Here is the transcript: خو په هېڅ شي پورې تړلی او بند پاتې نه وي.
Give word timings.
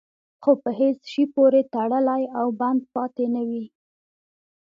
خو 0.41 0.51
په 0.63 0.69
هېڅ 0.79 0.99
شي 1.11 1.23
پورې 1.35 1.61
تړلی 1.73 2.23
او 2.39 2.47
بند 2.59 2.81
پاتې 2.93 3.25
نه 3.35 3.41
وي. 3.49 3.63